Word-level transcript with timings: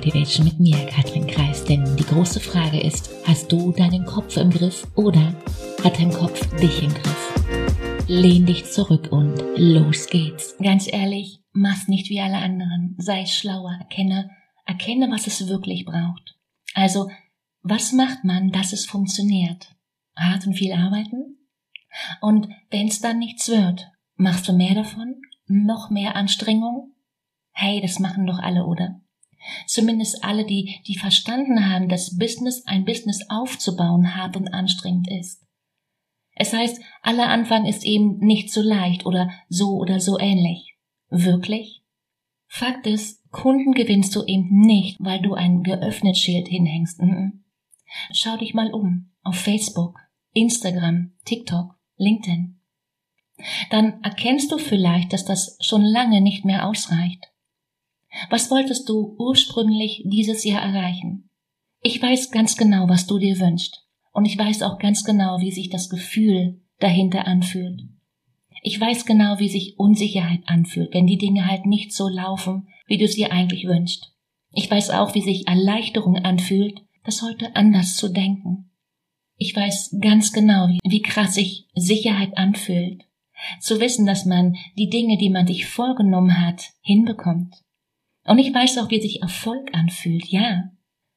Motivation 0.00 0.46
mit 0.46 0.58
mir, 0.58 0.86
Katrin 0.86 1.26
Kreis. 1.26 1.62
Denn 1.62 1.84
die 1.98 2.06
große 2.06 2.40
Frage 2.40 2.80
ist, 2.80 3.10
hast 3.26 3.52
du 3.52 3.70
deinen 3.70 4.06
Kopf 4.06 4.38
im 4.38 4.48
Griff 4.48 4.86
oder 4.96 5.34
hat 5.84 5.98
dein 5.98 6.10
Kopf 6.10 6.40
dich 6.56 6.82
im 6.82 6.88
Griff? 6.88 8.06
Lehn 8.08 8.46
dich 8.46 8.64
zurück 8.64 9.12
und 9.12 9.36
los 9.56 10.06
geht's. 10.06 10.56
Ganz 10.56 10.90
ehrlich, 10.90 11.42
mach's 11.52 11.86
nicht 11.86 12.08
wie 12.08 12.18
alle 12.18 12.38
anderen. 12.38 12.94
Sei 12.96 13.26
schlauer, 13.26 13.76
erkenne, 13.78 14.30
erkenne, 14.64 15.10
was 15.10 15.26
es 15.26 15.48
wirklich 15.48 15.84
braucht. 15.84 16.34
Also, 16.72 17.10
was 17.60 17.92
macht 17.92 18.24
man, 18.24 18.52
dass 18.52 18.72
es 18.72 18.86
funktioniert? 18.86 19.76
Hart 20.16 20.46
und 20.46 20.54
viel 20.54 20.72
arbeiten? 20.72 21.36
Und 22.22 22.48
wenn's 22.70 23.02
dann 23.02 23.18
nichts 23.18 23.50
wird, 23.50 23.90
machst 24.16 24.48
du 24.48 24.54
mehr 24.54 24.74
davon? 24.74 25.20
Noch 25.46 25.90
mehr 25.90 26.16
Anstrengung? 26.16 26.94
Hey, 27.52 27.82
das 27.82 27.98
machen 27.98 28.26
doch 28.26 28.38
alle, 28.38 28.64
oder? 28.64 29.02
Zumindest 29.66 30.22
alle, 30.24 30.44
die, 30.44 30.80
die 30.86 30.98
verstanden 30.98 31.68
haben, 31.68 31.88
dass 31.88 32.18
Business, 32.18 32.66
ein 32.66 32.84
Business 32.84 33.24
aufzubauen 33.28 34.14
hart 34.14 34.36
und 34.36 34.48
anstrengend 34.48 35.08
ist. 35.10 35.46
Es 36.34 36.52
heißt, 36.52 36.80
aller 37.02 37.28
Anfang 37.28 37.66
ist 37.66 37.84
eben 37.84 38.18
nicht 38.18 38.50
so 38.52 38.62
leicht 38.62 39.04
oder 39.04 39.30
so 39.48 39.76
oder 39.76 40.00
so 40.00 40.18
ähnlich. 40.18 40.76
Wirklich? 41.08 41.82
Fakt 42.46 42.86
ist, 42.86 43.22
Kunden 43.30 43.72
gewinnst 43.72 44.14
du 44.16 44.24
eben 44.24 44.60
nicht, 44.60 44.96
weil 45.00 45.20
du 45.20 45.34
ein 45.34 45.62
geöffnet 45.62 46.16
Schild 46.16 46.48
hinhängst. 46.48 47.00
Schau 48.12 48.36
dich 48.36 48.54
mal 48.54 48.72
um 48.72 49.12
auf 49.22 49.36
Facebook, 49.36 49.98
Instagram, 50.32 51.12
TikTok, 51.24 51.76
LinkedIn. 51.96 52.60
Dann 53.70 54.02
erkennst 54.02 54.50
du 54.52 54.58
vielleicht, 54.58 55.12
dass 55.12 55.24
das 55.24 55.56
schon 55.60 55.82
lange 55.82 56.20
nicht 56.20 56.44
mehr 56.44 56.66
ausreicht. 56.66 57.29
Was 58.28 58.50
wolltest 58.50 58.88
du 58.88 59.14
ursprünglich 59.18 60.02
dieses 60.04 60.44
Jahr 60.44 60.62
erreichen? 60.62 61.28
Ich 61.82 62.00
weiß 62.00 62.30
ganz 62.30 62.56
genau, 62.56 62.88
was 62.88 63.06
du 63.06 63.18
dir 63.18 63.38
wünschst. 63.38 63.86
Und 64.12 64.24
ich 64.24 64.36
weiß 64.36 64.62
auch 64.62 64.78
ganz 64.78 65.04
genau, 65.04 65.40
wie 65.40 65.52
sich 65.52 65.70
das 65.70 65.88
Gefühl 65.88 66.60
dahinter 66.78 67.26
anfühlt. 67.26 67.82
Ich 68.62 68.78
weiß 68.78 69.06
genau, 69.06 69.38
wie 69.38 69.48
sich 69.48 69.78
Unsicherheit 69.78 70.42
anfühlt, 70.46 70.92
wenn 70.92 71.06
die 71.06 71.16
Dinge 71.16 71.46
halt 71.46 71.64
nicht 71.64 71.92
so 71.94 72.08
laufen, 72.08 72.68
wie 72.86 72.98
du 72.98 73.08
sie 73.08 73.26
eigentlich 73.26 73.66
wünschst. 73.66 74.12
Ich 74.52 74.70
weiß 74.70 74.90
auch, 74.90 75.14
wie 75.14 75.22
sich 75.22 75.46
Erleichterung 75.46 76.16
anfühlt, 76.16 76.82
das 77.04 77.22
heute 77.22 77.54
anders 77.56 77.96
zu 77.96 78.08
denken. 78.08 78.70
Ich 79.36 79.56
weiß 79.56 79.96
ganz 80.00 80.32
genau, 80.32 80.68
wie 80.84 81.00
krass 81.00 81.34
sich 81.34 81.66
Sicherheit 81.74 82.36
anfühlt, 82.36 83.04
zu 83.60 83.80
wissen, 83.80 84.04
dass 84.04 84.26
man 84.26 84.56
die 84.76 84.90
Dinge, 84.90 85.16
die 85.16 85.30
man 85.30 85.46
sich 85.46 85.66
vorgenommen 85.66 86.44
hat, 86.46 86.72
hinbekommt. 86.82 87.54
Und 88.30 88.38
ich 88.38 88.54
weiß 88.54 88.78
auch, 88.78 88.90
wie 88.90 89.00
sich 89.00 89.22
Erfolg 89.22 89.74
anfühlt, 89.74 90.26
ja. 90.26 90.70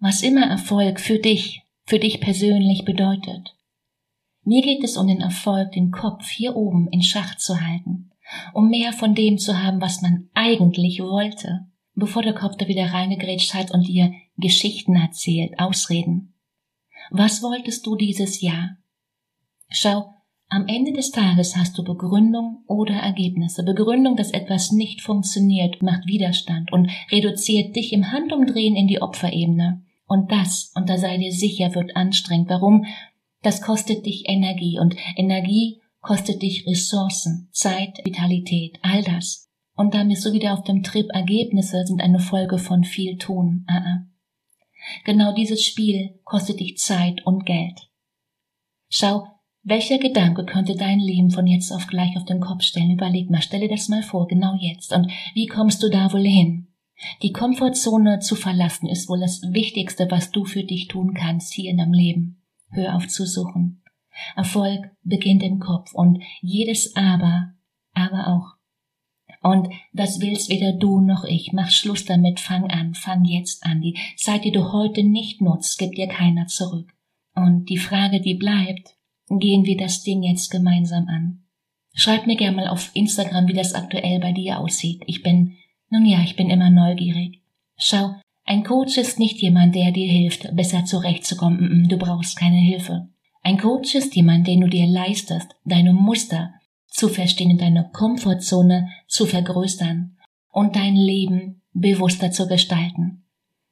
Was 0.00 0.22
immer 0.22 0.44
Erfolg 0.44 0.98
für 0.98 1.20
dich, 1.20 1.62
für 1.84 2.00
dich 2.00 2.20
persönlich 2.20 2.84
bedeutet. 2.84 3.54
Mir 4.42 4.60
geht 4.60 4.82
es 4.82 4.96
um 4.96 5.06
den 5.06 5.20
Erfolg, 5.20 5.70
den 5.70 5.92
Kopf 5.92 6.28
hier 6.28 6.56
oben 6.56 6.88
in 6.88 7.02
Schach 7.02 7.36
zu 7.36 7.60
halten, 7.60 8.10
um 8.54 8.70
mehr 8.70 8.92
von 8.92 9.14
dem 9.14 9.38
zu 9.38 9.62
haben, 9.62 9.80
was 9.80 10.02
man 10.02 10.30
eigentlich 10.34 10.98
wollte, 11.00 11.68
bevor 11.94 12.22
der 12.22 12.34
Kopf 12.34 12.56
da 12.56 12.66
wieder 12.66 12.92
reingegrätscht 12.92 13.54
hat 13.54 13.70
und 13.70 13.86
dir 13.86 14.12
Geschichten 14.36 14.96
erzählt, 14.96 15.60
Ausreden. 15.60 16.34
Was 17.10 17.40
wolltest 17.40 17.86
du 17.86 17.94
dieses 17.94 18.40
Jahr? 18.40 18.78
Schau, 19.68 20.12
am 20.48 20.68
Ende 20.68 20.92
des 20.92 21.10
Tages 21.10 21.56
hast 21.56 21.76
du 21.76 21.82
Begründung 21.82 22.64
oder 22.68 22.94
Ergebnisse. 22.94 23.64
Begründung, 23.64 24.16
dass 24.16 24.30
etwas 24.30 24.70
nicht 24.70 25.00
funktioniert, 25.00 25.82
macht 25.82 26.06
Widerstand 26.06 26.72
und 26.72 26.90
reduziert 27.10 27.74
dich 27.74 27.92
im 27.92 28.12
Handumdrehen 28.12 28.76
in 28.76 28.86
die 28.86 29.02
Opferebene. 29.02 29.82
Und 30.06 30.30
das, 30.30 30.72
und 30.76 30.88
da 30.88 30.98
sei 30.98 31.18
dir 31.18 31.32
sicher, 31.32 31.74
wird 31.74 31.96
anstrengend. 31.96 32.48
Warum? 32.48 32.86
Das 33.42 33.60
kostet 33.60 34.06
dich 34.06 34.28
Energie 34.28 34.78
und 34.78 34.94
Energie 35.16 35.80
kostet 36.00 36.42
dich 36.42 36.64
Ressourcen, 36.66 37.48
Zeit, 37.50 37.98
Vitalität, 38.04 38.78
all 38.82 39.02
das. 39.02 39.50
Und 39.74 39.94
dann 39.94 40.08
bist 40.08 40.24
du 40.24 40.32
wieder 40.32 40.52
auf 40.52 40.62
dem 40.62 40.84
Trip, 40.84 41.08
Ergebnisse 41.12 41.84
sind 41.84 42.00
eine 42.00 42.20
Folge 42.20 42.58
von 42.58 42.84
viel 42.84 43.18
tun. 43.18 43.64
Ah, 43.66 43.82
ah. 43.84 44.06
Genau 45.04 45.34
dieses 45.34 45.64
Spiel 45.64 46.20
kostet 46.22 46.60
dich 46.60 46.78
Zeit 46.78 47.26
und 47.26 47.44
Geld. 47.44 47.90
Schau, 48.88 49.26
welcher 49.66 49.98
Gedanke 49.98 50.44
könnte 50.44 50.76
dein 50.76 51.00
Leben 51.00 51.30
von 51.30 51.46
jetzt 51.46 51.72
auf 51.72 51.88
gleich 51.88 52.16
auf 52.16 52.24
den 52.24 52.40
Kopf 52.40 52.62
stellen? 52.62 52.92
Überleg 52.92 53.30
mal, 53.30 53.42
stelle 53.42 53.68
das 53.68 53.88
mal 53.88 54.02
vor, 54.02 54.28
genau 54.28 54.54
jetzt. 54.60 54.92
Und 54.92 55.10
wie 55.34 55.46
kommst 55.46 55.82
du 55.82 55.90
da 55.90 56.12
wohl 56.12 56.24
hin? 56.24 56.68
Die 57.22 57.32
Komfortzone 57.32 58.20
zu 58.20 58.36
verlassen 58.36 58.88
ist 58.88 59.08
wohl 59.08 59.20
das 59.20 59.42
Wichtigste, 59.42 60.08
was 60.08 60.30
du 60.30 60.44
für 60.44 60.62
dich 60.62 60.86
tun 60.86 61.14
kannst 61.14 61.52
hier 61.52 61.68
in 61.68 61.78
deinem 61.78 61.92
Leben. 61.92 62.42
Hör 62.70 62.94
auf 62.94 63.08
zu 63.08 63.26
suchen. 63.26 63.82
Erfolg 64.36 64.88
beginnt 65.02 65.42
im 65.42 65.58
Kopf 65.58 65.92
und 65.92 66.22
jedes 66.40 66.94
Aber, 66.94 67.52
aber 67.92 68.28
auch. 68.28 68.56
Und 69.42 69.68
das 69.92 70.20
willst 70.20 70.48
weder 70.48 70.74
du 70.74 71.00
noch 71.00 71.24
ich. 71.24 71.52
Mach 71.52 71.70
Schluss 71.70 72.04
damit, 72.04 72.38
fang 72.38 72.70
an, 72.70 72.94
fang 72.94 73.24
jetzt 73.24 73.66
an. 73.66 73.80
Die 73.80 73.98
Zeit, 74.16 74.44
die 74.44 74.52
du 74.52 74.72
heute 74.72 75.02
nicht 75.02 75.40
nutzt, 75.40 75.76
gibt 75.78 75.98
dir 75.98 76.08
keiner 76.08 76.46
zurück. 76.46 76.92
Und 77.34 77.68
die 77.68 77.78
Frage, 77.78 78.20
die 78.20 78.34
bleibt, 78.34 78.95
gehen 79.28 79.64
wir 79.64 79.76
das 79.76 80.02
Ding 80.02 80.22
jetzt 80.22 80.50
gemeinsam 80.50 81.08
an. 81.08 81.42
Schreib 81.94 82.26
mir 82.26 82.36
gerne 82.36 82.56
mal 82.56 82.68
auf 82.68 82.90
Instagram, 82.94 83.48
wie 83.48 83.54
das 83.54 83.74
aktuell 83.74 84.20
bei 84.20 84.32
dir 84.32 84.60
aussieht. 84.60 85.02
Ich 85.06 85.22
bin, 85.22 85.56
nun 85.88 86.04
ja, 86.04 86.20
ich 86.22 86.36
bin 86.36 86.50
immer 86.50 86.70
neugierig. 86.70 87.42
Schau, 87.78 88.14
ein 88.44 88.62
Coach 88.62 88.96
ist 88.96 89.18
nicht 89.18 89.40
jemand, 89.40 89.74
der 89.74 89.90
dir 89.90 90.10
hilft, 90.10 90.54
besser 90.54 90.84
zurechtzukommen. 90.84 91.88
Du 91.88 91.96
brauchst 91.96 92.36
keine 92.36 92.58
Hilfe. 92.58 93.08
Ein 93.42 93.58
Coach 93.58 93.94
ist 93.94 94.14
jemand, 94.14 94.46
den 94.46 94.60
du 94.60 94.68
dir 94.68 94.86
leistest, 94.86 95.56
deine 95.64 95.92
Muster 95.92 96.52
zu 96.86 97.08
verstehen, 97.08 97.58
deine 97.58 97.90
Komfortzone 97.92 98.88
zu 99.08 99.26
vergrößern 99.26 100.16
und 100.52 100.76
dein 100.76 100.96
Leben 100.96 101.62
bewusster 101.72 102.30
zu 102.30 102.46
gestalten. 102.46 103.24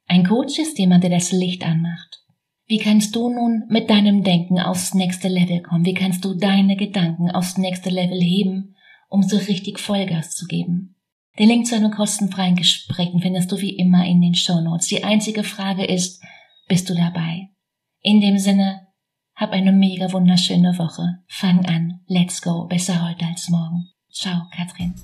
Ein 0.07 0.27
Coach 0.27 0.59
ist 0.59 0.79
jemand, 0.79 1.05
der 1.05 1.11
das 1.11 1.33
Licht 1.33 1.65
anmacht. 1.65 2.24
Wie 2.67 2.79
kannst 2.79 3.15
du 3.15 3.29
nun 3.29 3.65
mit 3.69 3.91
deinem 3.91 4.23
Denken 4.23 4.59
aufs 4.59 4.95
nächste 4.95 5.29
Level 5.29 5.61
kommen? 5.61 5.85
Wie 5.85 5.95
kannst 5.95 6.25
du 6.25 6.35
deine 6.35 6.77
Gedanken 6.77 7.31
aufs 7.31 7.59
nächste 7.59 7.91
Level 7.91 8.21
heben, 8.21 8.75
um 9.09 9.23
so 9.23 9.37
richtig 9.37 9.79
Vollgas 9.79 10.31
zu 10.31 10.47
geben? 10.47 10.97
Den 11.39 11.49
Link 11.49 11.67
zu 11.67 11.75
einem 11.75 11.91
kostenfreien 11.91 12.57
Gespräch 12.57 13.11
findest 13.21 13.53
du 13.53 13.61
wie 13.61 13.77
immer 13.77 14.07
in 14.07 14.21
den 14.21 14.35
Show 14.35 14.61
Notes. 14.61 14.87
Die 14.87 15.05
einzige 15.05 15.45
Frage 15.45 15.85
ist, 15.85 16.23
bist 16.69 16.89
du 16.89 16.95
dabei? 16.95 17.49
In 18.01 18.21
dem 18.21 18.39
Sinne, 18.39 18.87
hab 19.35 19.51
eine 19.51 19.73
mega 19.73 20.13
wunderschöne 20.13 20.79
Woche. 20.79 21.19
Fang 21.27 21.67
an. 21.67 22.01
Let's 22.07 22.41
go. 22.41 22.67
Besser 22.67 23.07
heute 23.07 23.27
als 23.27 23.49
morgen. 23.49 23.91
Ciao, 24.11 24.43
Katrin. 24.55 24.95